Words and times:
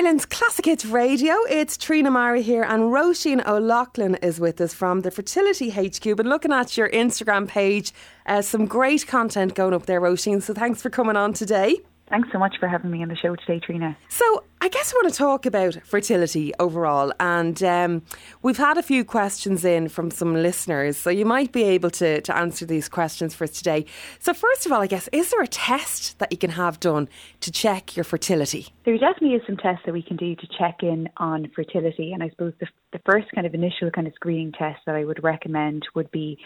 Ireland's 0.00 0.24
Classic 0.24 0.64
Hits 0.64 0.86
Radio. 0.86 1.34
It's 1.50 1.76
Trina 1.76 2.10
Mara 2.10 2.40
here, 2.40 2.62
and 2.62 2.84
Roisin 2.84 3.46
O'Loughlin 3.46 4.14
is 4.22 4.40
with 4.40 4.58
us 4.62 4.72
from 4.72 5.02
the 5.02 5.10
Fertility 5.10 5.68
HQ. 5.68 6.16
Been 6.16 6.26
looking 6.26 6.54
at 6.54 6.74
your 6.74 6.88
Instagram 6.88 7.46
page, 7.46 7.92
uh, 8.24 8.40
some 8.40 8.64
great 8.64 9.06
content 9.06 9.54
going 9.54 9.74
up 9.74 9.84
there, 9.84 10.00
Roisin. 10.00 10.40
So 10.40 10.54
thanks 10.54 10.80
for 10.80 10.88
coming 10.88 11.16
on 11.16 11.34
today. 11.34 11.80
Thanks 12.10 12.28
so 12.32 12.40
much 12.40 12.56
for 12.58 12.66
having 12.66 12.90
me 12.90 13.02
on 13.02 13.08
the 13.08 13.14
show 13.14 13.36
today, 13.36 13.60
Trina. 13.60 13.96
So, 14.08 14.42
I 14.60 14.68
guess 14.68 14.92
I 14.92 14.96
want 14.96 15.12
to 15.12 15.16
talk 15.16 15.46
about 15.46 15.78
fertility 15.84 16.52
overall. 16.58 17.12
And 17.20 17.62
um, 17.62 18.02
we've 18.42 18.56
had 18.56 18.76
a 18.76 18.82
few 18.82 19.04
questions 19.04 19.64
in 19.64 19.88
from 19.88 20.10
some 20.10 20.34
listeners. 20.34 20.96
So, 20.96 21.08
you 21.08 21.24
might 21.24 21.52
be 21.52 21.62
able 21.62 21.90
to, 21.90 22.20
to 22.20 22.36
answer 22.36 22.66
these 22.66 22.88
questions 22.88 23.32
for 23.32 23.44
us 23.44 23.52
today. 23.52 23.86
So, 24.18 24.34
first 24.34 24.66
of 24.66 24.72
all, 24.72 24.80
I 24.80 24.88
guess, 24.88 25.08
is 25.12 25.30
there 25.30 25.40
a 25.40 25.46
test 25.46 26.18
that 26.18 26.32
you 26.32 26.38
can 26.38 26.50
have 26.50 26.80
done 26.80 27.08
to 27.42 27.52
check 27.52 27.96
your 27.96 28.02
fertility? 28.02 28.74
There 28.84 28.98
definitely 28.98 29.36
is 29.36 29.42
some 29.46 29.56
tests 29.56 29.82
that 29.86 29.92
we 29.92 30.02
can 30.02 30.16
do 30.16 30.34
to 30.34 30.48
check 30.58 30.82
in 30.82 31.08
on 31.18 31.48
fertility. 31.54 32.12
And 32.12 32.24
I 32.24 32.30
suppose 32.30 32.54
the, 32.58 32.66
the 32.92 33.00
first 33.06 33.28
kind 33.36 33.46
of 33.46 33.54
initial 33.54 33.88
kind 33.92 34.08
of 34.08 34.14
screening 34.14 34.50
test 34.50 34.80
that 34.84 34.96
I 34.96 35.04
would 35.04 35.22
recommend 35.22 35.86
would 35.94 36.10
be 36.10 36.38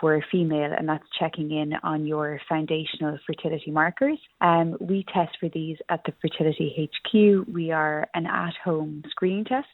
for 0.00 0.16
a 0.16 0.22
female, 0.30 0.72
and 0.76 0.88
that's 0.88 1.04
checking 1.18 1.50
in 1.50 1.72
on 1.82 2.06
your 2.06 2.40
foundational 2.48 3.18
fertility 3.26 3.70
markers. 3.70 4.18
Um, 4.40 4.76
we 4.80 5.04
test 5.12 5.36
for 5.40 5.48
these 5.48 5.76
at 5.88 6.02
the 6.04 6.12
Fertility 6.20 6.90
HQ. 6.90 7.46
We 7.52 7.70
are 7.72 8.08
an 8.14 8.26
at 8.26 8.54
home 8.64 9.02
screening 9.10 9.44
test. 9.44 9.68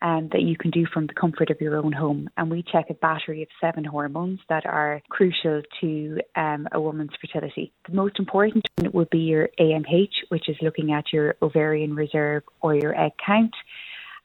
Um, 0.00 0.28
that 0.30 0.42
you 0.42 0.56
can 0.56 0.70
do 0.70 0.86
from 0.94 1.08
the 1.08 1.12
comfort 1.12 1.50
of 1.50 1.60
your 1.60 1.76
own 1.76 1.90
home. 1.90 2.30
And 2.36 2.48
we 2.48 2.62
check 2.62 2.84
a 2.88 2.94
battery 2.94 3.42
of 3.42 3.48
seven 3.60 3.82
hormones 3.82 4.38
that 4.48 4.64
are 4.64 5.02
crucial 5.08 5.60
to 5.80 6.20
um, 6.36 6.68
a 6.70 6.80
woman's 6.80 7.10
fertility. 7.20 7.72
The 7.88 7.96
most 7.96 8.16
important 8.20 8.64
one 8.76 8.92
would 8.92 9.10
be 9.10 9.18
your 9.18 9.48
AMH, 9.58 10.12
which 10.28 10.48
is 10.48 10.54
looking 10.62 10.92
at 10.92 11.12
your 11.12 11.34
ovarian 11.42 11.96
reserve 11.96 12.44
or 12.60 12.76
your 12.76 12.96
egg 12.96 13.10
count. 13.26 13.50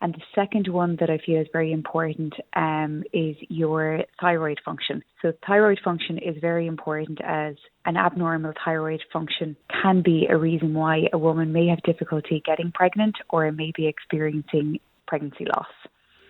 And 0.04 0.14
the 0.14 0.22
second 0.36 0.68
one 0.68 0.98
that 1.00 1.10
I 1.10 1.18
feel 1.18 1.40
is 1.40 1.48
very 1.54 1.72
important 1.72 2.34
um, 2.58 3.06
is 3.14 3.38
your 3.48 4.04
thyroid 4.20 4.60
function. 4.66 5.02
So, 5.22 5.32
thyroid 5.48 5.80
function 5.82 6.18
is 6.18 6.36
very 6.42 6.68
important 6.68 7.20
as 7.24 7.56
an 7.86 7.96
abnormal 7.96 8.52
thyroid 8.66 9.02
function 9.14 9.56
can 9.82 10.02
be 10.02 10.28
a 10.30 10.36
reason 10.36 10.74
why 10.74 11.08
a 11.14 11.18
woman 11.18 11.54
may 11.54 11.68
have 11.68 11.82
difficulty 11.84 12.44
getting 12.46 12.74
pregnant 12.74 13.16
or 13.30 13.50
may 13.54 13.72
be 13.74 13.88
experiencing 13.88 14.82
pregnancy 15.08 15.46
loss. 15.46 15.68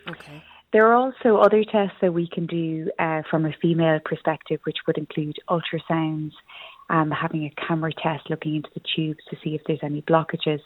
Okay. 0.08 0.44
There 0.72 0.88
are 0.88 0.96
also 0.96 1.38
other 1.38 1.64
tests 1.64 1.98
that 2.02 2.14
we 2.14 2.28
can 2.28 2.46
do 2.46 2.92
uh, 3.00 3.24
from 3.30 3.46
a 3.46 3.54
female 3.60 4.00
perspective, 4.06 4.60
which 4.66 4.78
would 4.86 5.00
include 5.00 5.38
ultrasounds, 5.50 6.34
um, 6.90 7.12
having 7.12 7.46
a 7.46 7.68
camera 7.68 7.92
test 7.94 8.30
looking 8.30 8.56
into 8.56 8.70
the 8.74 8.82
tubes 8.96 9.20
to 9.30 9.38
see 9.44 9.56
if 9.56 9.62
there's 9.68 9.80
any 9.84 10.02
blockages. 10.02 10.60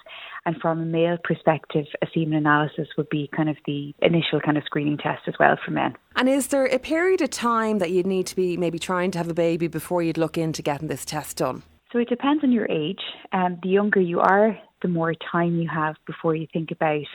And 0.45 0.55
from 0.61 0.81
a 0.81 0.85
male 0.85 1.17
perspective, 1.23 1.85
a 2.01 2.07
semen 2.13 2.33
analysis 2.33 2.87
would 2.97 3.09
be 3.09 3.29
kind 3.35 3.49
of 3.49 3.57
the 3.65 3.93
initial 4.01 4.39
kind 4.39 4.57
of 4.57 4.63
screening 4.65 4.97
test 4.97 5.23
as 5.27 5.35
well 5.39 5.57
for 5.63 5.71
men. 5.71 5.95
And 6.15 6.27
is 6.27 6.47
there 6.47 6.65
a 6.65 6.79
period 6.79 7.21
of 7.21 7.29
time 7.29 7.79
that 7.79 7.91
you'd 7.91 8.07
need 8.07 8.27
to 8.27 8.35
be 8.35 8.57
maybe 8.57 8.79
trying 8.79 9.11
to 9.11 9.17
have 9.17 9.29
a 9.29 9.33
baby 9.33 9.67
before 9.67 10.01
you'd 10.01 10.17
look 10.17 10.37
into 10.37 10.61
getting 10.61 10.87
this 10.87 11.05
test 11.05 11.37
done? 11.37 11.63
So 11.91 11.99
it 11.99 12.09
depends 12.09 12.43
on 12.43 12.51
your 12.51 12.69
age. 12.69 12.99
Um, 13.31 13.59
the 13.63 13.69
younger 13.69 14.01
you 14.01 14.19
are, 14.19 14.57
the 14.81 14.87
more 14.87 15.13
time 15.31 15.55
you 15.59 15.69
have 15.73 15.95
before 16.05 16.35
you 16.35 16.47
think 16.51 16.71
about 16.71 17.05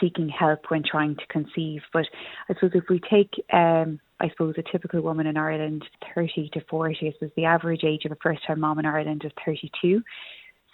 seeking 0.00 0.28
help 0.28 0.70
when 0.70 0.82
trying 0.88 1.16
to 1.16 1.26
conceive. 1.28 1.82
But 1.92 2.06
I 2.48 2.54
suppose 2.54 2.72
if 2.74 2.84
we 2.90 3.00
take 3.10 3.30
um, 3.52 4.00
I 4.24 4.30
suppose 4.30 4.54
a 4.56 4.62
typical 4.72 5.02
woman 5.02 5.26
in 5.26 5.36
Ireland, 5.36 5.84
30 6.14 6.48
to 6.54 6.60
40, 6.70 7.08
I 7.08 7.12
suppose 7.12 7.30
the 7.36 7.44
average 7.44 7.84
age 7.84 8.06
of 8.06 8.12
a 8.12 8.16
first 8.22 8.40
time 8.46 8.60
mom 8.60 8.78
in 8.78 8.86
Ireland 8.86 9.22
is 9.22 9.32
32. 9.44 10.02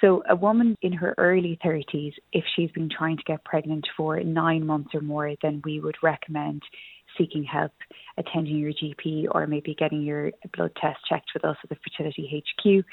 So, 0.01 0.23
a 0.31 0.37
woman 0.37 0.77
in 0.83 0.93
her 0.93 1.17
early 1.19 1.59
30s, 1.63 2.13
if 2.33 2.45
she's 2.55 2.71
been 2.71 2.89
trying 2.89 3.17
to 3.17 3.23
get 3.25 3.45
pregnant 3.45 3.87
for 3.97 4.21
nine 4.21 4.65
months 4.65 4.91
or 4.95 5.01
more, 5.01 5.35
then 5.43 5.61
we 5.65 5.81
would 5.81 5.97
recommend 6.01 6.63
seeking 7.19 7.43
help, 7.43 7.73
attending 8.17 8.57
your 8.57 8.73
GP, 8.73 9.27
or 9.33 9.49
maybe 9.49 9.75
getting 9.75 10.03
your 10.03 10.31
blood 10.57 10.71
test 10.81 11.01
checked 11.09 11.33
with 11.35 11.45
us 11.45 11.57
at 11.65 11.71
the 11.71 11.77
Fertility 11.85 12.45
HQ. 12.45 12.85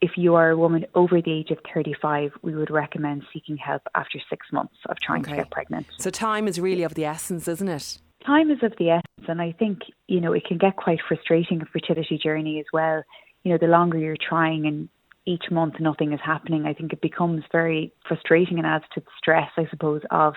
If 0.00 0.12
you 0.16 0.34
are 0.34 0.50
a 0.50 0.56
woman 0.56 0.86
over 0.94 1.20
the 1.20 1.30
age 1.30 1.50
of 1.50 1.58
35, 1.72 2.32
we 2.40 2.56
would 2.56 2.70
recommend 2.70 3.22
seeking 3.34 3.58
help 3.58 3.82
after 3.94 4.18
six 4.30 4.46
months 4.50 4.76
of 4.88 4.98
trying 4.98 5.20
okay. 5.20 5.32
to 5.32 5.36
get 5.36 5.50
pregnant. 5.50 5.86
So, 5.98 6.08
time 6.08 6.48
is 6.48 6.58
really 6.58 6.84
of 6.84 6.94
the 6.94 7.04
essence, 7.04 7.46
isn't 7.46 7.68
it? 7.68 7.98
Time 8.24 8.50
is 8.50 8.58
of 8.62 8.72
the 8.78 8.90
essence, 8.90 9.28
and 9.28 9.40
I 9.40 9.52
think 9.58 9.80
you 10.06 10.20
know 10.20 10.32
it 10.32 10.44
can 10.44 10.58
get 10.58 10.76
quite 10.76 10.98
frustrating 11.06 11.62
a 11.62 11.66
fertility 11.66 12.18
journey 12.22 12.60
as 12.60 12.66
well. 12.72 13.02
You 13.44 13.52
know, 13.52 13.58
the 13.58 13.66
longer 13.66 13.98
you're 13.98 14.16
trying 14.16 14.66
and 14.66 14.88
each 15.26 15.44
month 15.50 15.74
nothing 15.80 16.12
is 16.12 16.20
happening, 16.24 16.66
I 16.66 16.74
think 16.74 16.92
it 16.92 17.00
becomes 17.00 17.44
very 17.50 17.92
frustrating 18.06 18.58
and 18.58 18.66
adds 18.66 18.84
to 18.94 19.00
the 19.00 19.06
stress, 19.16 19.50
I 19.56 19.66
suppose, 19.70 20.02
of 20.10 20.34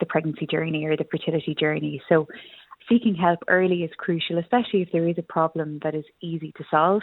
the 0.00 0.06
pregnancy 0.06 0.46
journey 0.46 0.84
or 0.84 0.96
the 0.96 1.06
fertility 1.10 1.56
journey. 1.58 2.02
So, 2.08 2.28
seeking 2.88 3.14
help 3.14 3.40
early 3.48 3.82
is 3.82 3.90
crucial, 3.96 4.38
especially 4.38 4.82
if 4.82 4.92
there 4.92 5.08
is 5.08 5.18
a 5.18 5.22
problem 5.22 5.80
that 5.82 5.94
is 5.94 6.04
easy 6.20 6.52
to 6.56 6.64
solve. 6.70 7.02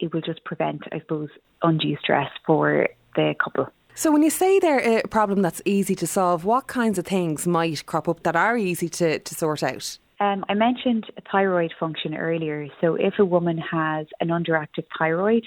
It 0.00 0.12
will 0.12 0.20
just 0.20 0.44
prevent, 0.44 0.82
I 0.92 1.00
suppose, 1.00 1.28
undue 1.62 1.96
stress 2.02 2.30
for 2.46 2.88
the 3.14 3.34
couple. 3.42 3.68
So, 3.98 4.12
when 4.12 4.22
you 4.22 4.28
say 4.28 4.58
there 4.58 4.98
a 4.98 5.08
problem 5.08 5.40
that's 5.40 5.62
easy 5.64 5.94
to 5.94 6.06
solve, 6.06 6.44
what 6.44 6.66
kinds 6.66 6.98
of 6.98 7.06
things 7.06 7.46
might 7.46 7.86
crop 7.86 8.10
up 8.10 8.24
that 8.24 8.36
are 8.36 8.54
easy 8.54 8.90
to, 8.90 9.18
to 9.20 9.34
sort 9.34 9.62
out? 9.62 9.96
Um, 10.20 10.44
I 10.50 10.54
mentioned 10.54 11.06
thyroid 11.32 11.72
function 11.80 12.14
earlier. 12.14 12.68
So, 12.82 12.96
if 12.96 13.14
a 13.18 13.24
woman 13.24 13.56
has 13.56 14.06
an 14.20 14.28
underactive 14.28 14.84
thyroid, 14.98 15.44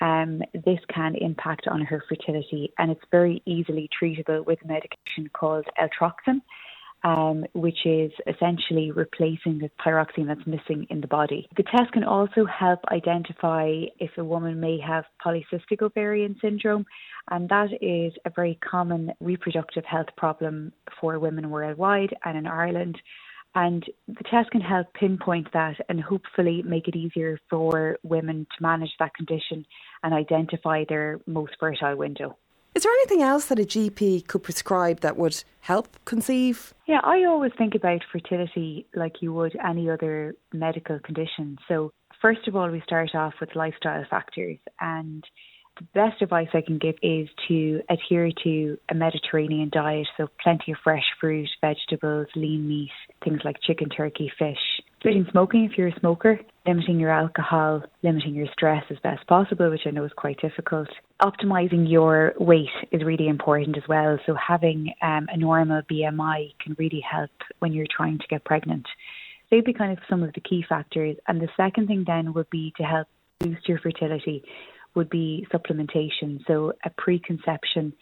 um, 0.00 0.42
this 0.52 0.80
can 0.92 1.14
impact 1.14 1.68
on 1.68 1.82
her 1.82 2.02
fertility, 2.08 2.72
and 2.78 2.90
it's 2.90 3.04
very 3.12 3.40
easily 3.46 3.88
treatable 4.02 4.44
with 4.44 4.58
a 4.64 4.66
medication 4.66 5.30
called 5.32 5.66
Eltroxin 5.80 6.40
um, 7.04 7.44
which 7.52 7.84
is 7.84 8.10
essentially 8.26 8.90
replacing 8.90 9.58
the 9.58 9.70
thyroxine 9.84 10.26
that's 10.26 10.46
missing 10.46 10.86
in 10.88 11.02
the 11.02 11.06
body. 11.06 11.46
The 11.56 11.62
test 11.62 11.92
can 11.92 12.02
also 12.02 12.46
help 12.46 12.80
identify 12.90 13.82
if 13.98 14.10
a 14.16 14.24
woman 14.24 14.58
may 14.58 14.80
have 14.80 15.04
polycystic 15.24 15.82
ovarian 15.82 16.36
syndrome, 16.40 16.86
and 17.30 17.48
that 17.50 17.68
is 17.80 18.14
a 18.24 18.30
very 18.34 18.58
common 18.68 19.12
reproductive 19.20 19.84
health 19.84 20.08
problem 20.16 20.72
for 21.00 21.18
women 21.18 21.50
worldwide 21.50 22.14
and 22.24 22.38
in 22.38 22.46
Ireland. 22.46 22.98
And 23.54 23.84
the 24.08 24.24
test 24.28 24.50
can 24.50 24.62
help 24.62 24.92
pinpoint 24.94 25.52
that 25.52 25.76
and 25.88 26.00
hopefully 26.00 26.62
make 26.66 26.88
it 26.88 26.96
easier 26.96 27.38
for 27.48 27.98
women 28.02 28.46
to 28.56 28.62
manage 28.62 28.90
that 28.98 29.14
condition 29.14 29.64
and 30.02 30.12
identify 30.12 30.84
their 30.88 31.20
most 31.26 31.52
fertile 31.60 31.96
window. 31.96 32.36
Is 32.74 32.82
there 32.82 32.92
anything 32.92 33.22
else 33.22 33.46
that 33.46 33.60
a 33.60 33.62
GP 33.62 34.26
could 34.26 34.42
prescribe 34.42 35.00
that 35.00 35.16
would 35.16 35.44
help 35.60 35.96
conceive? 36.04 36.74
Yeah, 36.86 37.00
I 37.04 37.24
always 37.24 37.52
think 37.56 37.74
about 37.76 38.02
fertility 38.10 38.86
like 38.94 39.22
you 39.22 39.32
would 39.32 39.56
any 39.64 39.88
other 39.88 40.34
medical 40.52 40.98
condition. 40.98 41.58
So, 41.68 41.92
first 42.20 42.48
of 42.48 42.56
all, 42.56 42.68
we 42.68 42.80
start 42.80 43.14
off 43.14 43.34
with 43.40 43.54
lifestyle 43.54 44.04
factors 44.10 44.58
and 44.80 45.24
the 45.78 45.86
best 45.92 46.22
advice 46.22 46.48
I 46.52 46.60
can 46.60 46.78
give 46.78 46.94
is 47.02 47.28
to 47.48 47.80
adhere 47.90 48.30
to 48.44 48.78
a 48.90 48.94
Mediterranean 48.94 49.70
diet, 49.72 50.06
so 50.16 50.28
plenty 50.40 50.72
of 50.72 50.78
fresh 50.84 51.04
fruit, 51.20 51.48
vegetables, 51.60 52.28
lean 52.36 52.68
meat, 52.68 52.92
things 53.24 53.40
like 53.44 53.56
chicken, 53.60 53.88
turkey, 53.88 54.30
fish. 54.38 54.73
Quitting 55.04 55.26
smoking 55.32 55.68
if 55.70 55.76
you're 55.76 55.88
a 55.88 56.00
smoker, 56.00 56.40
limiting 56.66 56.98
your 56.98 57.10
alcohol, 57.10 57.82
limiting 58.02 58.34
your 58.34 58.46
stress 58.54 58.82
as 58.88 58.96
best 59.02 59.26
possible, 59.26 59.68
which 59.68 59.82
I 59.84 59.90
know 59.90 60.06
is 60.06 60.12
quite 60.16 60.40
difficult. 60.40 60.88
Optimizing 61.20 61.86
your 61.86 62.32
weight 62.38 62.70
is 62.90 63.04
really 63.04 63.28
important 63.28 63.76
as 63.76 63.82
well. 63.86 64.18
So 64.24 64.34
having 64.34 64.94
um, 65.02 65.28
a 65.30 65.36
normal 65.36 65.82
BMI 65.82 66.54
can 66.58 66.74
really 66.78 67.02
help 67.02 67.28
when 67.58 67.74
you're 67.74 67.84
trying 67.94 68.16
to 68.16 68.26
get 68.30 68.46
pregnant. 68.46 68.86
They'd 69.50 69.66
be 69.66 69.74
kind 69.74 69.92
of 69.92 69.98
some 70.08 70.22
of 70.22 70.32
the 70.32 70.40
key 70.40 70.64
factors. 70.66 71.18
And 71.28 71.38
the 71.38 71.50
second 71.54 71.86
thing 71.86 72.04
then 72.06 72.32
would 72.32 72.48
be 72.48 72.72
to 72.78 72.82
help 72.82 73.06
boost 73.40 73.68
your 73.68 73.80
fertility 73.80 74.42
would 74.94 75.10
be 75.10 75.46
supplementation. 75.52 76.40
So 76.46 76.72
a 76.82 76.88
preconception 76.88 77.92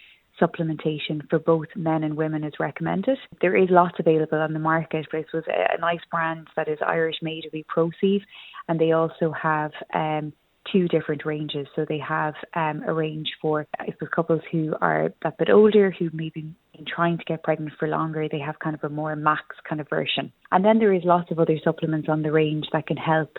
supplementation 0.41 1.29
for 1.29 1.39
both 1.39 1.69
men 1.77 2.05
and 2.05 2.17
women 2.17 2.45
is 2.45 2.55
recommended. 2.59 3.19
There 3.41 3.57
is 3.57 3.69
lots 3.71 3.97
available 3.99 4.39
on 4.39 4.53
the 4.53 4.59
market, 4.59 5.07
but 5.11 5.21
it 5.21 5.27
was 5.33 5.45
a, 5.49 5.81
nice 5.81 6.01
brand 6.11 6.49
that 6.57 6.69
is 6.69 6.79
Irish 6.87 7.17
made 7.23 7.45
be 7.53 7.65
Proceive, 7.65 8.23
and 8.69 8.81
they 8.81 8.93
also 8.93 9.33
have 9.33 9.73
um, 9.95 10.33
two 10.71 10.87
different 10.89 11.25
ranges. 11.25 11.67
So 11.75 11.85
they 11.89 11.99
have 11.99 12.35
um, 12.55 12.83
a 12.87 12.93
range 12.93 13.29
for 13.41 13.67
couples 14.15 14.43
who 14.51 14.75
are 14.81 15.07
a 15.25 15.33
bit 15.39 15.51
older 15.51 15.91
who 15.91 16.09
maybe 16.13 16.55
been 16.73 16.85
trying 16.87 17.19
to 17.19 17.25
get 17.25 17.43
pregnant 17.43 17.73
for 17.79 17.89
longer. 17.89 18.29
They 18.29 18.39
have 18.39 18.59
kind 18.61 18.75
of 18.75 18.85
a 18.85 18.89
more 18.89 19.17
max 19.17 19.43
kind 19.69 19.81
of 19.81 19.89
version, 19.89 20.33
and 20.51 20.65
then 20.65 20.79
there 20.79 20.93
is 20.93 21.03
lots 21.05 21.31
of 21.31 21.39
other 21.39 21.59
supplements 21.65 22.09
on 22.09 22.23
the 22.23 22.33
range 22.33 22.67
that 22.73 22.87
can 22.87 22.97
help 22.97 23.37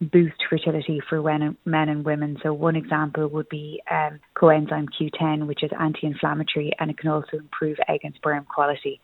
boost 0.00 0.36
fertility 0.48 1.00
for 1.08 1.22
men 1.22 1.88
and 1.88 2.04
women. 2.04 2.36
So 2.42 2.52
one 2.52 2.76
example 2.76 3.28
would 3.28 3.48
be 3.48 3.82
um, 3.90 4.20
coenzyme 4.36 4.86
Q10, 5.00 5.46
which 5.46 5.62
is 5.62 5.70
anti-inflammatory, 5.78 6.72
and 6.78 6.90
it 6.90 6.98
can 6.98 7.10
also 7.10 7.36
improve 7.38 7.78
egg 7.88 8.00
and 8.04 8.14
sperm 8.14 8.44
quality. 8.44 9.00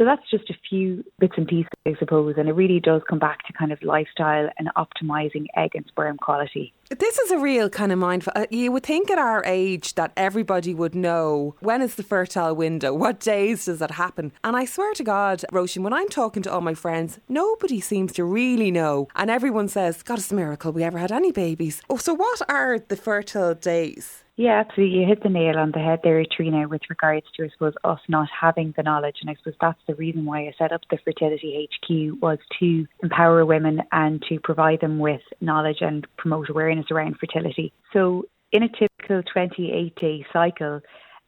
So 0.00 0.06
that's 0.06 0.22
just 0.30 0.48
a 0.48 0.54
few 0.66 1.04
bits 1.18 1.34
and 1.36 1.46
pieces, 1.46 1.68
I 1.84 1.94
suppose, 1.98 2.36
and 2.38 2.48
it 2.48 2.54
really 2.54 2.80
does 2.80 3.02
come 3.06 3.18
back 3.18 3.46
to 3.46 3.52
kind 3.52 3.70
of 3.70 3.82
lifestyle 3.82 4.48
and 4.56 4.70
optimizing 4.74 5.44
egg 5.54 5.72
and 5.74 5.84
sperm 5.88 6.16
quality. 6.16 6.72
This 6.88 7.18
is 7.18 7.30
a 7.30 7.38
real 7.38 7.68
kind 7.68 7.92
of 7.92 7.98
mindful. 7.98 8.32
Uh, 8.34 8.46
you 8.48 8.72
would 8.72 8.82
think 8.82 9.10
at 9.10 9.18
our 9.18 9.42
age 9.44 9.96
that 9.96 10.12
everybody 10.16 10.72
would 10.72 10.94
know 10.94 11.54
when 11.60 11.82
is 11.82 11.96
the 11.96 12.02
fertile 12.02 12.56
window, 12.56 12.94
what 12.94 13.20
days 13.20 13.66
does 13.66 13.80
that 13.80 13.90
happen. 13.90 14.32
And 14.42 14.56
I 14.56 14.64
swear 14.64 14.94
to 14.94 15.04
God, 15.04 15.44
Roisin, 15.52 15.82
when 15.82 15.92
I'm 15.92 16.08
talking 16.08 16.42
to 16.44 16.50
all 16.50 16.62
my 16.62 16.72
friends, 16.72 17.20
nobody 17.28 17.78
seems 17.78 18.12
to 18.14 18.24
really 18.24 18.70
know. 18.70 19.06
And 19.14 19.30
everyone 19.30 19.68
says, 19.68 20.02
God, 20.02 20.18
it's 20.18 20.32
a 20.32 20.34
miracle 20.34 20.72
we 20.72 20.82
ever 20.82 20.98
had 20.98 21.12
any 21.12 21.30
babies. 21.30 21.82
Oh, 21.90 21.98
so 21.98 22.14
what 22.14 22.40
are 22.48 22.78
the 22.78 22.96
fertile 22.96 23.54
days? 23.54 24.24
Yeah, 24.40 24.64
absolutely. 24.66 25.00
You 25.00 25.06
hit 25.06 25.22
the 25.22 25.28
nail 25.28 25.58
on 25.58 25.70
the 25.72 25.80
head 25.80 26.00
there, 26.02 26.24
Trina, 26.24 26.66
with 26.66 26.80
regards 26.88 27.26
to, 27.36 27.44
I 27.44 27.50
suppose, 27.50 27.74
us 27.84 27.98
not 28.08 28.26
having 28.40 28.72
the 28.74 28.82
knowledge. 28.82 29.16
And 29.20 29.28
I 29.28 29.34
suppose 29.34 29.52
that's 29.60 29.82
the 29.86 29.94
reason 29.96 30.24
why 30.24 30.46
I 30.46 30.54
set 30.56 30.72
up 30.72 30.80
the 30.88 30.96
Fertility 31.04 31.68
HQ 31.68 32.22
was 32.22 32.38
to 32.58 32.86
empower 33.02 33.44
women 33.44 33.82
and 33.92 34.22
to 34.30 34.40
provide 34.42 34.80
them 34.80 34.98
with 34.98 35.20
knowledge 35.42 35.82
and 35.82 36.06
promote 36.16 36.48
awareness 36.48 36.86
around 36.90 37.18
fertility. 37.20 37.74
So 37.92 38.24
in 38.50 38.62
a 38.62 38.68
typical 38.70 39.22
28 39.30 39.94
day 39.96 40.24
cycle, 40.32 40.80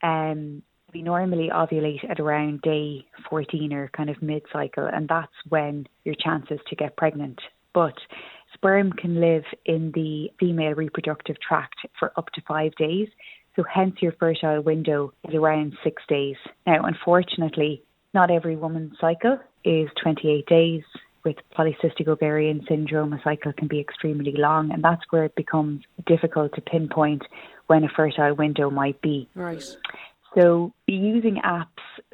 um, 0.02 0.62
we 0.94 1.02
normally 1.02 1.50
ovulate 1.52 2.08
at 2.08 2.18
around 2.18 2.62
day 2.62 3.04
14 3.28 3.74
or 3.74 3.90
kind 3.94 4.08
of 4.08 4.22
mid 4.22 4.44
cycle, 4.50 4.86
and 4.90 5.06
that's 5.06 5.30
when 5.50 5.86
your 6.04 6.14
chances 6.18 6.60
to 6.66 6.76
get 6.76 6.96
pregnant. 6.96 7.40
But 7.74 7.94
sperm 8.62 8.92
can 8.92 9.20
live 9.20 9.42
in 9.66 9.90
the 9.92 10.30
female 10.38 10.74
reproductive 10.74 11.36
tract 11.40 11.74
for 11.98 12.12
up 12.16 12.26
to 12.34 12.40
five 12.46 12.72
days. 12.76 13.08
So 13.56 13.64
hence 13.64 13.96
your 14.00 14.12
fertile 14.12 14.62
window 14.62 15.12
is 15.28 15.34
around 15.34 15.74
six 15.82 16.00
days. 16.08 16.36
Now, 16.64 16.84
unfortunately, 16.84 17.82
not 18.14 18.30
every 18.30 18.56
woman's 18.56 18.92
cycle 19.00 19.38
is 19.64 19.88
28 20.02 20.46
days. 20.46 20.82
With 21.24 21.36
polycystic 21.56 22.08
ovarian 22.08 22.64
syndrome, 22.68 23.12
a 23.12 23.20
cycle 23.22 23.52
can 23.52 23.68
be 23.68 23.78
extremely 23.78 24.34
long, 24.36 24.72
and 24.72 24.82
that's 24.82 25.02
where 25.10 25.24
it 25.24 25.34
becomes 25.36 25.82
difficult 26.06 26.54
to 26.54 26.60
pinpoint 26.60 27.22
when 27.66 27.84
a 27.84 27.88
fertile 27.94 28.34
window 28.34 28.70
might 28.70 29.00
be. 29.02 29.28
Right. 29.34 29.64
So 30.34 30.72
using 30.86 31.40
apps 31.44 31.66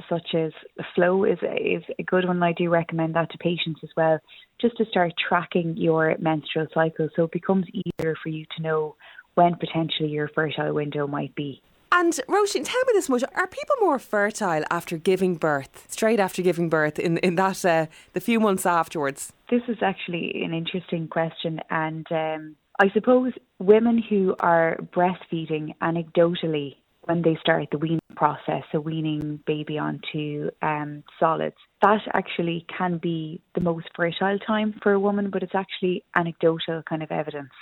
such 0.08 0.34
as 0.34 0.52
Flo 0.94 1.24
is 1.24 1.38
is 1.42 1.82
a 1.98 2.02
good 2.02 2.26
one. 2.26 2.42
I 2.42 2.52
do 2.52 2.68
recommend 2.68 3.14
that 3.14 3.30
to 3.30 3.38
patients 3.38 3.80
as 3.82 3.90
well, 3.96 4.18
just 4.60 4.76
to 4.78 4.84
start 4.86 5.12
tracking 5.28 5.76
your 5.76 6.16
menstrual 6.18 6.66
cycle, 6.74 7.08
so 7.14 7.24
it 7.24 7.32
becomes 7.32 7.66
easier 7.72 8.16
for 8.22 8.28
you 8.28 8.44
to 8.56 8.62
know 8.62 8.96
when 9.34 9.54
potentially 9.54 10.08
your 10.08 10.28
fertile 10.28 10.74
window 10.74 11.06
might 11.06 11.34
be. 11.34 11.62
And 11.90 12.12
Roisin, 12.28 12.64
tell 12.64 12.84
me 12.86 12.92
this 12.92 13.08
much: 13.08 13.22
Are 13.34 13.46
people 13.46 13.76
more 13.80 13.98
fertile 13.98 14.64
after 14.70 14.98
giving 14.98 15.36
birth, 15.36 15.86
straight 15.88 16.20
after 16.20 16.42
giving 16.42 16.68
birth, 16.68 16.98
in 16.98 17.18
in 17.18 17.36
that 17.36 17.64
uh, 17.64 17.86
the 18.14 18.20
few 18.20 18.40
months 18.40 18.66
afterwards? 18.66 19.32
This 19.48 19.62
is 19.68 19.78
actually 19.80 20.42
an 20.44 20.52
interesting 20.52 21.08
question, 21.08 21.60
and 21.70 22.06
um, 22.10 22.56
I 22.80 22.90
suppose 22.92 23.32
women 23.58 24.02
who 24.02 24.34
are 24.40 24.76
breastfeeding 24.94 25.74
anecdotally 25.80 26.76
when 27.08 27.22
they 27.22 27.38
start 27.40 27.68
the 27.72 27.78
weaning 27.78 28.00
process, 28.18 28.64
so 28.70 28.80
weaning 28.80 29.38
baby 29.46 29.76
onto 29.78 30.50
um, 30.60 30.90
solids, 31.20 31.60
that 31.82 32.02
actually 32.20 32.66
can 32.76 32.98
be 32.98 33.40
the 33.54 33.60
most 33.70 33.86
fertile 33.94 34.38
time 34.52 34.70
for 34.82 34.92
a 34.92 35.00
woman, 35.06 35.30
but 35.30 35.42
it's 35.44 35.54
actually 35.54 35.96
anecdotal 36.20 36.82
kind 36.90 37.02
of 37.02 37.10
evidence. 37.12 37.56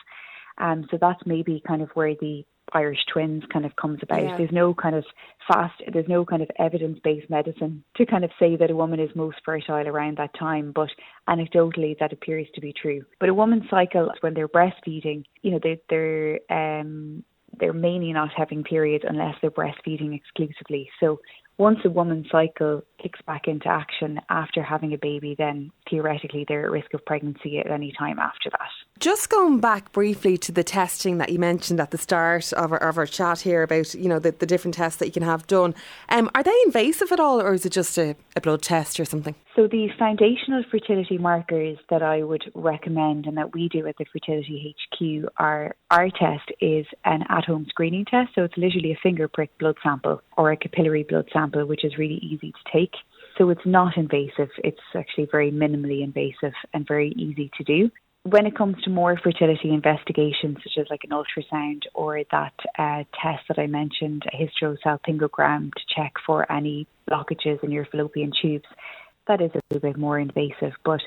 Um, 0.59 0.79
so 0.91 0.95
that's 0.99 1.21
maybe 1.27 1.63
kind 1.71 1.83
of 1.83 1.91
where 1.99 2.15
the 2.15 2.45
Irish 2.73 3.05
twins 3.13 3.45
kind 3.53 3.65
of 3.65 3.77
comes 3.77 4.01
about. 4.03 4.25
Yeah. 4.25 4.37
There's 4.39 4.51
no 4.63 4.75
kind 4.75 4.97
of 4.97 5.05
fast, 5.47 5.77
there's 5.93 6.09
no 6.09 6.25
kind 6.25 6.43
of 6.43 6.51
evidence 6.59 6.99
based 7.05 7.31
medicine 7.31 7.85
to 7.97 8.07
kind 8.07 8.25
of 8.25 8.31
say 8.41 8.57
that 8.57 8.71
a 8.71 8.77
woman 8.77 8.99
is 8.99 9.11
most 9.15 9.37
fertile 9.45 9.87
around 9.87 10.17
that 10.19 10.35
time, 10.39 10.73
but 10.75 10.89
anecdotally 11.29 11.97
that 12.01 12.13
appears 12.13 12.49
to 12.55 12.61
be 12.61 12.73
true. 12.73 13.03
But 13.21 13.29
a 13.29 13.35
woman's 13.35 13.69
cycle, 13.71 14.11
when 14.21 14.35
they're 14.35 14.49
breastfeeding, 14.49 15.25
you 15.43 15.51
know, 15.53 15.61
they, 15.63 15.81
they're, 15.91 16.41
um, 16.51 17.23
they're 17.59 17.73
mainly 17.73 18.13
not 18.13 18.31
having 18.37 18.63
periods 18.65 19.05
unless 19.07 19.35
they're 19.41 19.51
breastfeeding 19.51 20.15
exclusively. 20.15 20.89
So 21.01 21.21
once 21.59 21.79
a 21.85 21.91
woman's 21.91 22.27
cycle 22.31 22.83
kicks 23.03 23.21
back 23.27 23.47
into 23.47 23.69
action 23.69 24.21
after 24.29 24.63
having 24.63 24.93
a 24.93 24.99
baby, 24.99 25.35
then 25.39 25.71
theoretically 25.89 26.45
they're 26.49 26.65
at 26.65 26.71
risk 26.71 26.93
of 26.95 27.05
pregnancy 27.05 27.59
at 27.59 27.71
any 27.71 27.93
time 27.99 28.19
after 28.19 28.51
that. 28.51 28.69
Just 28.99 29.29
going 29.29 29.61
back 29.61 29.93
briefly 29.93 30.39
to 30.39 30.53
the 30.53 30.65
testing 30.65 31.19
that 31.19 31.31
you 31.31 31.39
mentioned 31.39 31.81
at 31.81 31.91
the 31.91 31.99
start 31.99 32.53
of 32.55 32.73
our, 32.73 32.83
of 32.83 32.99
our 32.99 33.07
chat 33.07 33.41
here 33.41 33.63
about, 33.63 33.95
you 33.95 34.09
know, 34.09 34.19
the, 34.19 34.33
the 34.33 34.47
different 34.47 34.75
tests 34.75 34.99
that 34.99 35.07
you 35.07 35.13
can 35.13 35.23
have 35.23 35.47
done, 35.47 35.75
um, 36.09 36.31
are 36.35 36.43
they 36.43 36.57
invasive 36.65 37.13
at 37.13 37.21
all 37.21 37.41
or 37.41 37.53
is 37.53 37.67
it 37.67 37.73
just 37.73 37.97
a, 37.99 38.17
a 38.35 38.41
blood 38.41 38.63
test 38.63 38.99
or 38.99 39.05
something? 39.05 39.35
So 39.55 39.67
the 39.67 39.89
foundational 39.99 40.65
fertility 40.71 41.17
markers 41.17 41.79
that 41.89 42.03
I 42.03 42.23
would 42.23 42.45
recommend 42.55 43.25
and 43.25 43.39
that 43.39 43.55
we 43.55 43.71
do 43.71 43.87
at 43.87 43.97
the 43.97 44.05
Fertility 44.13 44.77
HQ 44.93 45.31
are 45.39 45.75
our 45.91 46.11
test 46.11 46.53
is 46.61 46.85
an 47.07 47.25
at-home 47.31 47.65
screening 47.71 48.05
test. 48.05 48.33
So 48.35 48.45
it's 48.45 48.57
literally 48.59 48.93
a 48.93 48.99
finger 49.03 49.29
prick 49.29 49.57
blood 49.59 49.77
sample 49.83 50.21
or 50.37 50.53
a 50.53 50.59
capillary 50.59 51.05
blood 51.05 51.31
sample, 51.33 51.46
which 51.55 51.85
is 51.85 51.99
really 51.99 52.19
easy 52.23 52.53
to 52.53 52.73
take. 52.73 52.95
So 53.39 53.51
it's 53.51 53.67
not 53.67 53.97
invasive. 53.97 54.49
It's 54.65 54.81
actually 54.95 55.29
very 55.31 55.51
minimally 55.51 56.03
invasive 56.03 56.55
and 56.73 56.87
very 56.87 57.13
easy 57.17 57.51
to 57.59 57.65
do. 57.65 57.91
When 58.23 58.47
it 58.47 58.57
comes 58.57 58.83
to 58.83 58.91
more 58.91 59.17
fertility 59.23 59.71
investigations, 59.71 60.57
such 60.65 60.79
as 60.81 60.87
like 60.91 61.03
an 61.05 61.11
ultrasound 61.11 61.83
or 61.95 62.21
that 62.33 62.55
uh, 62.77 63.05
test 63.23 63.45
that 63.49 63.59
I 63.59 63.69
mentioned, 63.69 64.25
a 64.33 64.37
hysterosalpingogram 64.37 65.71
to 65.73 65.81
check 65.95 66.15
for 66.27 66.51
any 66.51 66.89
blockages 67.09 67.63
in 67.63 67.71
your 67.71 67.85
fallopian 67.85 68.33
tubes, 68.43 68.65
that 69.29 69.41
is 69.41 69.51
a 69.55 69.61
little 69.71 69.91
bit 69.91 69.99
more 69.99 70.19
invasive. 70.19 70.73
But 70.85 71.01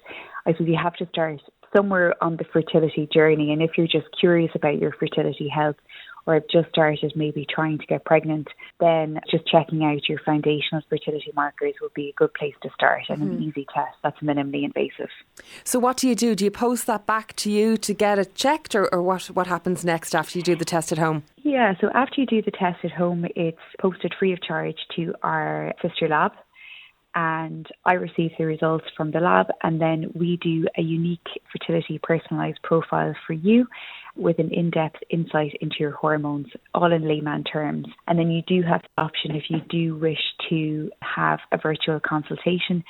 I 0.46 0.54
suppose 0.54 0.68
you 0.68 0.80
have 0.82 0.96
to 0.96 1.08
start 1.08 1.42
somewhere 1.76 2.16
on 2.24 2.38
the 2.38 2.46
fertility 2.52 3.08
journey. 3.14 3.52
And 3.52 3.62
if 3.62 3.72
you're 3.78 3.88
just 3.88 4.08
curious 4.20 4.52
about 4.56 4.80
your 4.80 4.94
fertility 4.94 5.50
health, 5.50 5.76
or 6.26 6.36
have 6.36 6.48
just 6.52 6.70
started 6.70 7.12
maybe 7.16 7.46
trying 7.50 7.78
to 7.78 7.86
get 7.86 8.06
pregnant, 8.06 8.48
then 8.80 9.20
just 9.30 9.48
checking 9.48 9.84
out 9.84 10.08
your 10.08 10.20
foundational 10.20 10.82
fertility 10.90 11.32
markers 11.36 11.74
would 11.82 11.94
be 11.94 12.10
a 12.10 12.14
good 12.14 12.34
place 12.34 12.54
to 12.62 12.70
start 12.74 13.04
and 13.10 13.20
mm-hmm. 13.20 13.36
an 13.36 13.44
easy 13.44 13.66
test 13.74 13.96
that's 14.04 14.20
minimally 14.20 14.64
invasive. 14.64 15.10
So 15.64 15.80
what 15.80 15.98
do 15.98 16.08
you 16.08 16.16
do? 16.16 16.36
Do 16.36 16.46
you 16.46 16.52
post 16.52 16.88
that 16.88 17.06
back 17.06 17.36
to 17.38 17.52
you 17.52 17.78
to 17.78 17.94
get 17.94 18.20
it 18.20 18.36
checked 18.36 18.76
or, 18.76 18.88
or 18.94 19.02
what, 19.02 19.26
what 19.28 19.48
happens 19.48 19.84
next 19.84 20.16
after 20.16 20.38
you 20.38 20.44
do 20.44 20.56
the 20.56 20.66
test 20.66 20.92
at 20.92 20.98
home? 20.98 21.24
Yeah, 21.38 21.74
so 21.82 21.90
after 21.94 22.22
you 22.22 22.28
do 22.28 22.42
the 22.42 22.52
test 22.52 22.80
at 22.84 22.92
home, 22.92 23.26
it's 23.36 23.58
posted 23.80 24.14
free 24.20 24.34
of 24.34 24.42
charge 24.42 24.78
to 24.96 25.14
our 25.24 25.74
sister 25.82 26.08
lab 26.08 26.34
and 27.16 27.68
I 27.86 27.94
receive 27.94 28.32
the 28.38 28.46
results 28.46 28.86
from 28.96 29.12
the 29.12 29.20
lab, 29.20 29.48
and 29.64 29.82
then 29.82 30.12
we 30.14 30.38
do 30.38 30.68
a 30.78 30.82
unique 30.82 31.28
fertility 31.52 32.00
personalised 32.00 32.62
profile 32.64 33.16
for 33.26 33.34
you 33.34 33.68
with 34.16 34.40
an 34.40 34.52
in 34.52 34.70
depth 34.70 34.98
insight 35.10 35.54
into 35.62 35.76
your 35.80 35.92
hormones, 35.92 36.48
all 36.74 36.92
in 36.92 37.08
layman 37.08 37.44
terms. 37.44 37.88
And 38.08 38.18
then 38.18 38.32
you 38.32 38.42
do 38.48 38.62
have 38.64 38.82
the 38.82 39.02
option 39.02 39.36
if 39.36 39.44
you 39.50 39.62
do 39.70 39.96
wish 39.96 40.20
to 40.50 40.92
have 41.02 41.40
a 41.52 41.58
virtual 41.58 42.00
consultation 42.00 42.84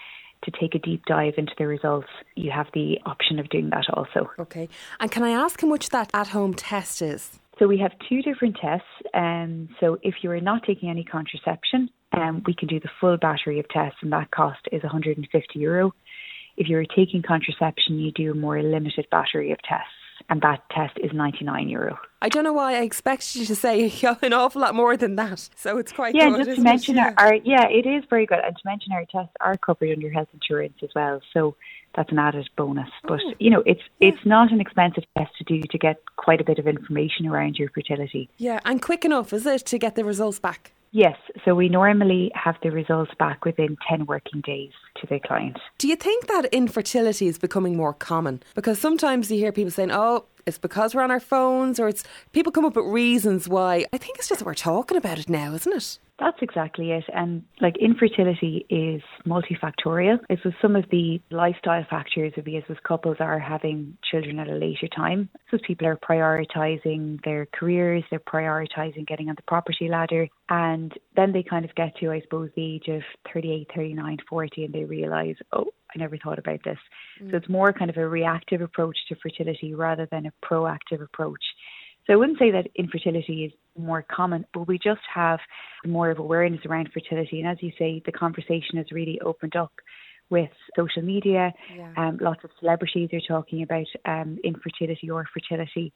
to 0.44 0.52
take 0.52 0.76
a 0.76 0.80
deep 0.80 1.04
dive 1.06 1.34
into 1.38 1.52
the 1.58 1.68
results, 1.68 2.08
you 2.36 2.52
have 2.52 2.68
the 2.74 2.98
option 3.06 3.40
of 3.40 3.50
doing 3.50 3.70
that 3.72 3.86
also. 3.94 4.30
Okay. 4.40 4.70
And 5.00 5.12
can 5.12 5.24
I 5.24 5.32
ask 5.32 5.60
how 5.62 5.68
much 5.68 5.90
that 5.90 6.10
at 6.14 6.30
home 6.30 6.54
test 6.54 7.02
is? 7.02 7.40
So 7.58 7.68
we 7.68 7.78
have 7.80 7.92
two 8.08 8.22
different 8.22 8.56
tests. 8.62 8.88
Um, 9.14 9.68
so 9.82 9.98
if 10.02 10.16
you 10.22 10.32
are 10.32 10.40
not 10.40 10.64
taking 10.66 10.90
any 10.90 11.04
contraception, 11.04 11.90
um, 12.14 12.42
we 12.46 12.54
can 12.54 12.70
do 12.70 12.80
the 12.80 12.90
full 13.02 13.18
battery 13.18 13.60
of 13.60 13.68
tests, 13.68 13.98
and 14.02 14.14
that 14.14 14.32
cost 14.32 14.62
is 14.72 14.82
150 14.82 15.60
euro. 15.60 15.94
If 16.56 16.68
you're 16.68 16.86
taking 16.86 17.22
contraception, 17.22 18.00
you 18.00 18.12
do 18.12 18.32
a 18.32 18.36
more 18.36 18.62
limited 18.64 19.08
battery 19.12 19.52
of 19.52 19.60
tests 19.62 19.99
and 20.30 20.42
that 20.42 20.62
test 20.70 20.98
is 20.98 21.12
99 21.14 21.70
euro. 21.70 21.98
I 22.22 22.30
don't 22.30 22.44
know 22.44 22.54
why 22.54 22.76
I 22.76 22.82
expected 22.82 23.36
you 23.36 23.46
to 23.46 23.56
say 23.56 23.92
an 24.22 24.34
awful 24.34 24.62
lot 24.62 24.76
more 24.76 24.96
than 24.96 25.16
that. 25.16 25.50
So 25.56 25.78
it's 25.78 25.92
quite 25.92 26.16
yeah. 26.16 26.30
Good, 26.30 26.46
just 26.46 26.58
to 26.58 26.62
mention 26.62 26.96
yeah. 26.96 27.14
our, 27.18 27.36
yeah, 27.36 27.68
it 27.68 27.86
is 27.86 28.04
very 28.10 28.26
good, 28.26 28.40
and 28.44 28.56
to 28.56 28.62
mention 28.66 28.92
our 28.94 29.06
tests 29.06 29.34
are 29.42 29.58
covered 29.58 29.92
under 29.92 30.10
health 30.10 30.30
insurance 30.34 30.78
as 30.84 30.90
well. 30.96 31.22
So 31.34 31.56
that's 31.96 32.12
an 32.12 32.20
added 32.20 32.50
bonus. 32.56 32.90
But 33.04 33.20
oh, 33.26 33.34
you 33.40 33.50
know, 33.50 33.64
it's 33.66 33.82
yeah. 34.00 34.10
it's 34.10 34.26
not 34.26 34.52
an 34.52 34.62
expensive 34.62 35.04
test 35.18 35.32
to 35.38 35.44
do 35.44 35.62
to 35.62 35.78
get 35.78 36.02
quite 36.18 36.42
a 36.42 36.44
bit 36.44 36.60
of 36.60 36.68
information 36.68 37.28
around 37.28 37.58
your 37.58 37.70
fertility. 37.70 38.30
Yeah, 38.38 38.60
and 38.66 38.82
quick 38.82 39.06
enough, 39.06 39.34
is 39.34 39.46
it, 39.46 39.66
to 39.68 39.78
get 39.78 39.96
the 39.96 40.06
results 40.06 40.40
back? 40.40 40.72
Yes, 40.92 41.18
so 41.46 41.54
we 41.54 41.70
normally 41.70 42.32
have 42.34 42.56
the 42.64 42.72
results 42.72 43.12
back 43.20 43.46
within 43.46 43.78
10 43.88 44.08
working 44.08 44.42
days 44.42 44.72
to 45.00 45.08
the 45.08 45.20
client. 45.20 45.60
Do 45.78 45.88
you 45.88 45.96
think 45.96 46.28
that 46.28 46.46
infertility 46.46 47.28
is 47.28 47.38
becoming 47.38 47.78
more 47.78 47.94
common? 47.94 48.42
Because 48.56 48.80
sometimes 48.80 49.30
you 49.30 49.38
hear 49.38 49.52
people 49.52 49.72
saying, 49.72 49.92
oh, 49.92 50.26
it's 50.48 50.58
because 50.58 50.96
we're 50.96 51.04
on 51.04 51.12
our 51.12 51.20
phones, 51.20 51.80
or 51.80 51.88
it's 51.88 52.04
people 52.32 52.52
come 52.52 52.66
up 52.66 52.76
with 52.76 52.86
reasons 52.86 53.48
why. 53.48 53.86
I 53.94 53.98
think 53.98 54.18
it's 54.18 54.28
just 54.28 54.40
that 54.40 54.46
we're 54.46 54.56
talking 54.56 54.98
about 54.98 55.20
it 55.20 55.30
now, 55.30 55.54
isn't 55.54 55.72
it? 55.72 56.00
That's 56.20 56.38
exactly 56.42 56.92
it. 56.92 57.06
And 57.14 57.44
like 57.62 57.78
infertility 57.78 58.66
is 58.70 59.02
multifactorial. 59.26 60.20
It's 60.30 60.44
with 60.44 60.56
some 60.62 60.76
of 60.76 60.86
the 60.92 61.22
lifestyle 61.32 61.86
factors 61.90 62.34
of 62.36 62.48
as 62.48 62.78
couples 62.86 63.18
are 63.20 63.40
having 63.40 63.98
children 64.12 64.40
at 64.40 64.50
a 64.50 64.56
later 64.56 64.88
time. 64.94 65.30
So 65.50 65.58
people 65.66 65.88
are 65.88 65.96
prioritizing 65.96 67.24
their 67.24 67.48
careers, 67.54 68.04
they're 68.10 68.20
prioritizing 68.20 69.08
getting 69.08 69.30
on 69.30 69.36
the 69.36 69.44
property 69.44 69.88
ladder. 69.88 70.28
And 70.50 70.92
then 71.16 71.32
they 71.32 71.44
kind 71.44 71.64
of 71.64 71.74
get 71.76 71.96
to, 71.98 72.12
I 72.12 72.22
suppose, 72.22 72.50
the 72.56 72.76
age 72.76 72.88
of 72.90 73.02
38, 73.32 73.70
39, 73.74 74.18
40, 74.30 74.66
and 74.66 74.74
they 74.74 74.84
realize, 74.84 75.36
oh, 75.54 75.68
I 75.96 76.00
never 76.00 76.18
thought 76.18 76.40
about 76.40 76.64
this. 76.64 76.78
Mm. 77.22 77.32
So 77.32 77.38
it's 77.38 77.50
more 77.50 77.72
kind 77.72 77.90
of 77.90 77.98
a 77.98 78.08
reactive 78.08 78.62
approach 78.62 78.98
to 79.08 79.16
fertility 79.16 79.74
rather 79.74 80.08
than 80.12 80.26
a 80.26 80.34
proactive 80.46 81.02
approach. 81.02 81.44
So 82.10 82.14
I 82.14 82.16
wouldn't 82.16 82.40
say 82.40 82.50
that 82.52 82.68
infertility 82.76 83.46
is 83.46 83.52
more 83.80 84.06
common, 84.10 84.46
but 84.54 84.68
we 84.68 84.78
just 84.78 85.02
have 85.14 85.40
more 85.86 86.10
of 86.12 86.20
awareness 86.20 86.62
around 86.66 86.90
fertility. 86.94 87.40
And 87.40 87.50
as 87.50 87.58
you 87.62 87.72
say, 87.78 88.02
the 88.06 88.12
conversation 88.12 88.78
has 88.78 88.86
really 88.92 89.20
opened 89.22 89.56
up 89.56 89.72
with 90.30 90.50
social 90.76 91.02
media. 91.02 91.52
Yeah. 91.76 91.94
Um, 91.98 92.18
lots 92.22 92.44
of 92.44 92.52
celebrities 92.60 93.10
are 93.14 93.22
talking 93.28 93.64
about 93.64 93.88
um, 94.06 94.38
infertility 94.44 95.10
or 95.10 95.26
fertility. 95.34 95.92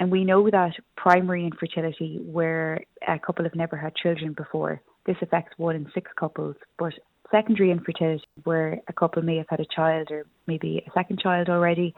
And 0.00 0.10
we 0.10 0.24
know 0.24 0.48
that 0.50 0.72
primary 0.96 1.44
infertility, 1.44 2.20
where 2.22 2.80
a 3.06 3.18
couple 3.18 3.44
have 3.44 3.54
never 3.54 3.76
had 3.76 3.96
children 3.96 4.34
before, 4.36 4.80
this 5.06 5.16
affects 5.22 5.56
one 5.56 5.74
in 5.74 5.90
six 5.94 6.10
couples. 6.18 6.54
But 6.78 6.92
secondary 7.30 7.70
infertility, 7.70 8.22
where 8.44 8.78
a 8.88 8.92
couple 8.92 9.22
may 9.22 9.38
have 9.38 9.48
had 9.48 9.60
a 9.60 9.66
child 9.74 10.08
or 10.10 10.26
maybe 10.46 10.82
a 10.86 10.90
second 10.92 11.18
child 11.20 11.48
already, 11.48 11.94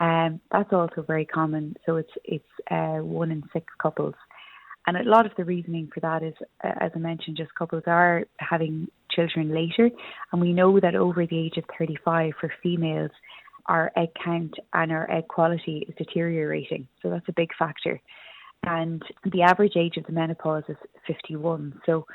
um, 0.00 0.40
that's 0.50 0.72
also 0.72 1.02
very 1.06 1.24
common. 1.24 1.76
So 1.86 1.96
it's 1.96 2.10
it's 2.24 2.44
uh, 2.70 2.98
one 2.98 3.30
in 3.30 3.42
six 3.52 3.66
couples, 3.80 4.14
and 4.86 4.96
a 4.96 5.02
lot 5.02 5.26
of 5.26 5.32
the 5.36 5.44
reasoning 5.44 5.90
for 5.92 6.00
that 6.00 6.22
is, 6.22 6.34
uh, 6.62 6.72
as 6.80 6.92
I 6.94 6.98
mentioned, 6.98 7.36
just 7.36 7.54
couples 7.54 7.84
are 7.86 8.24
having 8.38 8.88
children 9.10 9.54
later, 9.54 9.90
and 10.32 10.40
we 10.40 10.52
know 10.52 10.78
that 10.80 10.94
over 10.94 11.26
the 11.26 11.38
age 11.38 11.56
of 11.56 11.64
35 11.78 12.32
for 12.40 12.52
females, 12.62 13.10
our 13.66 13.90
egg 13.96 14.10
count 14.22 14.54
and 14.72 14.92
our 14.92 15.10
egg 15.10 15.28
quality 15.28 15.84
is 15.88 15.94
deteriorating. 15.96 16.86
So 17.02 17.10
that's 17.10 17.28
a 17.28 17.32
big 17.32 17.50
factor. 17.58 18.00
And 18.62 19.02
the 19.32 19.42
average 19.42 19.76
age 19.76 19.96
of 19.96 20.04
the 20.04 20.12
menopause 20.12 20.64
is 20.68 20.76
51. 21.06 21.80
So 21.84 22.06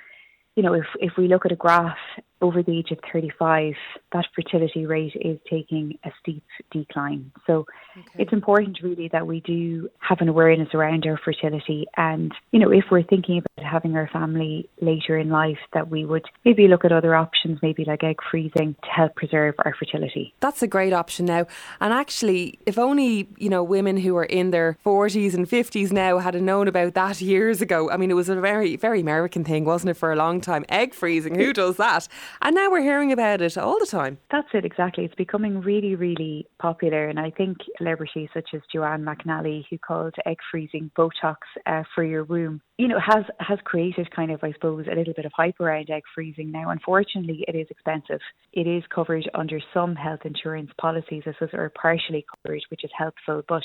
you 0.55 0.63
know, 0.63 0.73
if 0.73 0.85
if 0.99 1.13
we 1.17 1.27
look 1.27 1.45
at 1.45 1.51
a 1.51 1.55
graph 1.55 1.97
over 2.41 2.63
the 2.63 2.77
age 2.77 2.91
of 2.91 2.99
35, 3.11 3.73
that 4.13 4.25
fertility 4.35 4.85
rate 4.85 5.13
is 5.15 5.37
taking 5.49 5.97
a 6.03 6.09
steep 6.19 6.43
decline. 6.71 7.31
So 7.47 7.65
okay. 7.97 8.23
it's 8.23 8.33
important 8.33 8.79
really 8.81 9.09
that 9.09 9.27
we 9.27 9.41
do 9.41 9.89
have 9.99 10.19
an 10.21 10.29
awareness 10.29 10.69
around 10.73 11.05
our 11.05 11.17
fertility. 11.17 11.85
And, 11.97 12.33
you 12.51 12.59
know, 12.59 12.71
if 12.71 12.85
we're 12.91 13.03
thinking 13.03 13.39
about 13.39 13.69
having 13.69 13.95
our 13.95 14.09
family 14.11 14.69
later 14.81 15.17
in 15.17 15.29
life, 15.29 15.59
that 15.73 15.89
we 15.89 16.05
would 16.05 16.25
maybe 16.45 16.67
look 16.67 16.85
at 16.85 16.91
other 16.91 17.15
options, 17.15 17.59
maybe 17.61 17.85
like 17.85 18.03
egg 18.03 18.17
freezing 18.29 18.75
to 18.83 18.89
help 18.89 19.15
preserve 19.15 19.55
our 19.63 19.75
fertility. 19.77 20.33
That's 20.39 20.63
a 20.63 20.67
great 20.67 20.93
option 20.93 21.25
now. 21.25 21.47
And 21.79 21.93
actually, 21.93 22.59
if 22.65 22.77
only, 22.77 23.29
you 23.37 23.49
know, 23.49 23.63
women 23.63 23.97
who 23.97 24.15
are 24.17 24.25
in 24.25 24.51
their 24.51 24.77
40s 24.85 25.33
and 25.33 25.47
50s 25.47 25.91
now 25.91 26.17
had 26.17 26.41
known 26.41 26.67
about 26.67 26.93
that 26.93 27.21
years 27.21 27.61
ago. 27.61 27.89
I 27.89 27.97
mean, 27.97 28.11
it 28.11 28.15
was 28.15 28.29
a 28.29 28.35
very, 28.35 28.75
very 28.75 29.01
American 29.01 29.43
thing, 29.43 29.65
wasn't 29.65 29.91
it, 29.91 29.95
for 29.95 30.11
a 30.11 30.15
long 30.15 30.41
time? 30.41 30.65
Egg 30.69 30.93
freezing, 30.93 31.35
who 31.35 31.53
does 31.53 31.77
that? 31.77 32.07
And 32.41 32.55
now 32.55 32.69
we're 32.71 32.81
hearing 32.81 33.11
about 33.11 33.41
it 33.41 33.57
all 33.57 33.79
the 33.79 33.85
time. 33.85 34.17
That's 34.31 34.47
it, 34.53 34.65
exactly. 34.65 35.05
It's 35.05 35.15
becoming 35.15 35.61
really, 35.61 35.95
really 35.95 36.47
popular. 36.59 37.07
And 37.07 37.19
I 37.19 37.31
think 37.31 37.57
celebrities 37.77 38.29
such 38.33 38.49
as 38.53 38.61
Joanne 38.73 39.03
McNally, 39.03 39.65
who 39.69 39.77
called 39.77 40.15
egg 40.25 40.37
freezing 40.49 40.91
Botox 40.97 41.37
uh, 41.65 41.83
for 41.93 42.03
your 42.03 42.23
womb, 42.23 42.61
you 42.77 42.87
know, 42.87 42.99
has, 42.99 43.25
has 43.39 43.59
created 43.63 44.09
kind 44.15 44.31
of, 44.31 44.43
I 44.43 44.53
suppose, 44.53 44.85
a 44.91 44.95
little 44.95 45.13
bit 45.13 45.25
of 45.25 45.31
hype 45.35 45.59
around 45.59 45.89
egg 45.89 46.03
freezing. 46.15 46.51
Now, 46.51 46.69
unfortunately, 46.69 47.45
it 47.47 47.55
is 47.55 47.67
expensive. 47.69 48.21
It 48.53 48.67
is 48.67 48.83
covered 48.93 49.29
under 49.33 49.59
some 49.73 49.95
health 49.95 50.21
insurance 50.25 50.71
policies, 50.79 51.23
as 51.27 51.35
or 51.53 51.71
partially 51.79 52.25
covered, 52.43 52.61
which 52.69 52.83
is 52.83 52.91
helpful. 52.97 53.43
But 53.47 53.63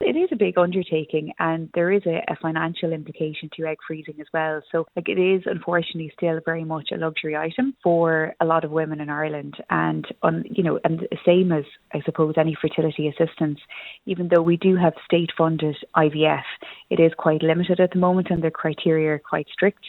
it 0.00 0.16
is 0.16 0.28
a 0.32 0.36
big 0.36 0.58
undertaking 0.58 1.32
and 1.38 1.70
there 1.74 1.90
is 1.90 2.02
a, 2.06 2.22
a, 2.28 2.36
financial 2.36 2.92
implication 2.92 3.48
to 3.56 3.66
egg 3.66 3.78
freezing 3.86 4.16
as 4.20 4.26
well. 4.32 4.60
So 4.70 4.86
like 4.94 5.08
it 5.08 5.18
is 5.18 5.42
unfortunately 5.46 6.12
still 6.16 6.40
very 6.44 6.64
much 6.64 6.90
a 6.92 6.98
luxury 6.98 7.36
item 7.36 7.74
for 7.82 8.34
a 8.40 8.44
lot 8.44 8.64
of 8.64 8.70
women 8.70 9.00
in 9.00 9.08
Ireland 9.08 9.54
and 9.70 10.06
on 10.22 10.44
you 10.50 10.62
know 10.62 10.78
and 10.84 11.00
the 11.00 11.16
same 11.24 11.52
as 11.52 11.64
I 11.94 12.02
suppose 12.04 12.34
any 12.36 12.56
fertility 12.60 13.08
assistance, 13.08 13.58
even 14.04 14.28
though 14.28 14.42
we 14.42 14.56
do 14.56 14.76
have 14.76 14.94
state 15.04 15.30
funded 15.36 15.76
IVF, 15.96 16.44
it 16.90 17.00
is 17.00 17.12
quite 17.16 17.42
limited 17.42 17.80
at 17.80 17.92
the 17.92 17.98
moment 17.98 18.28
and 18.30 18.42
the 18.42 18.50
criteria 18.50 19.12
are 19.12 19.18
quite 19.18 19.48
strict. 19.52 19.84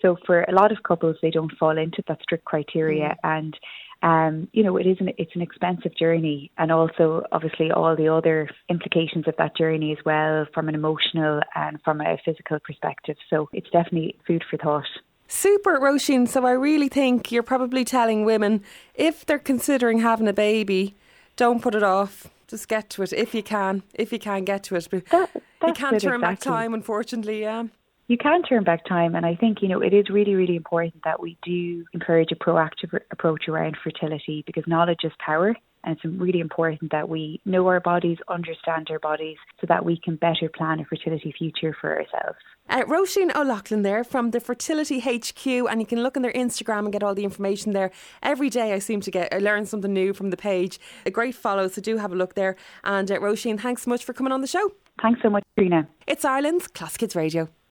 So 0.00 0.16
for 0.26 0.42
a 0.42 0.52
lot 0.52 0.72
of 0.72 0.82
couples 0.82 1.16
they 1.22 1.30
don't 1.30 1.52
fall 1.58 1.78
into 1.78 2.02
that 2.08 2.20
strict 2.22 2.44
criteria 2.44 3.16
mm. 3.24 3.36
and 3.38 3.56
um, 4.02 4.48
you 4.52 4.64
know, 4.64 4.76
it 4.76 4.86
is 4.86 4.96
an 5.00 5.10
it's 5.16 5.34
an 5.34 5.42
expensive 5.42 5.96
journey, 5.96 6.50
and 6.58 6.72
also 6.72 7.22
obviously 7.30 7.70
all 7.70 7.94
the 7.96 8.08
other 8.08 8.50
implications 8.68 9.28
of 9.28 9.34
that 9.38 9.56
journey 9.56 9.92
as 9.92 10.04
well, 10.04 10.46
from 10.52 10.68
an 10.68 10.74
emotional 10.74 11.40
and 11.54 11.80
from 11.84 12.00
a 12.00 12.18
physical 12.24 12.58
perspective. 12.58 13.16
So 13.30 13.48
it's 13.52 13.70
definitely 13.70 14.16
food 14.26 14.44
for 14.50 14.56
thought. 14.56 14.86
Super, 15.28 15.78
Roisin. 15.78 16.28
So 16.28 16.44
I 16.44 16.50
really 16.50 16.88
think 16.88 17.30
you're 17.30 17.44
probably 17.44 17.84
telling 17.84 18.24
women 18.24 18.62
if 18.94 19.24
they're 19.24 19.38
considering 19.38 20.00
having 20.00 20.28
a 20.28 20.32
baby, 20.32 20.96
don't 21.36 21.62
put 21.62 21.74
it 21.74 21.82
off. 21.82 22.28
Just 22.48 22.68
get 22.68 22.90
to 22.90 23.02
it 23.02 23.12
if 23.12 23.34
you 23.34 23.42
can. 23.42 23.82
If 23.94 24.12
you 24.12 24.18
can 24.18 24.44
get 24.44 24.64
to 24.64 24.76
it, 24.76 24.88
but 24.90 25.06
that, 25.06 25.30
you 25.66 25.72
can't 25.72 26.00
turn 26.00 26.16
exactly. 26.16 26.20
back 26.20 26.40
time, 26.40 26.74
unfortunately. 26.74 27.40
Yeah 27.40 27.66
you 28.08 28.16
can 28.16 28.42
turn 28.42 28.64
back 28.64 28.84
time. 28.86 29.14
And 29.14 29.24
I 29.24 29.34
think, 29.36 29.62
you 29.62 29.68
know, 29.68 29.80
it 29.80 29.92
is 29.92 30.08
really, 30.10 30.34
really 30.34 30.56
important 30.56 31.02
that 31.04 31.20
we 31.20 31.38
do 31.42 31.84
encourage 31.92 32.30
a 32.32 32.36
proactive 32.36 32.98
approach 33.10 33.48
around 33.48 33.76
fertility 33.82 34.42
because 34.46 34.64
knowledge 34.66 35.00
is 35.04 35.12
power. 35.24 35.54
And 35.84 35.96
it's 35.96 36.04
really 36.04 36.38
important 36.38 36.92
that 36.92 37.08
we 37.08 37.40
know 37.44 37.66
our 37.66 37.80
bodies, 37.80 38.18
understand 38.28 38.86
our 38.90 39.00
bodies, 39.00 39.36
so 39.60 39.66
that 39.68 39.84
we 39.84 39.98
can 39.98 40.14
better 40.14 40.48
plan 40.48 40.78
a 40.78 40.84
fertility 40.84 41.34
future 41.36 41.76
for 41.80 41.90
ourselves. 41.90 42.38
Uh, 42.68 42.84
Roisin 42.84 43.34
O'Loughlin 43.34 43.82
there 43.82 44.04
from 44.04 44.30
the 44.30 44.38
Fertility 44.38 45.00
HQ, 45.00 45.44
and 45.44 45.80
you 45.80 45.86
can 45.86 46.02
look 46.02 46.16
on 46.16 46.22
their 46.22 46.32
Instagram 46.32 46.80
and 46.80 46.92
get 46.92 47.02
all 47.02 47.16
the 47.16 47.24
information 47.24 47.72
there. 47.72 47.90
Every 48.22 48.48
day 48.48 48.72
I 48.72 48.78
seem 48.78 49.00
to 49.00 49.10
get 49.10 49.34
I 49.34 49.38
learn 49.38 49.66
something 49.66 49.92
new 49.92 50.12
from 50.12 50.30
the 50.30 50.36
page. 50.36 50.78
A 51.04 51.10
great 51.10 51.34
follow, 51.34 51.66
so 51.66 51.80
do 51.82 51.96
have 51.96 52.12
a 52.12 52.16
look 52.16 52.34
there. 52.34 52.54
And 52.84 53.10
uh, 53.10 53.18
Roisin, 53.18 53.60
thanks 53.60 53.82
so 53.82 53.90
much 53.90 54.04
for 54.04 54.12
coming 54.12 54.32
on 54.32 54.40
the 54.40 54.46
show. 54.46 54.70
Thanks 55.02 55.20
so 55.20 55.30
much, 55.30 55.42
Rena. 55.56 55.88
It's 56.06 56.24
Ireland's 56.24 56.68
Classic 56.68 57.00
Hits 57.00 57.16
Radio. 57.16 57.48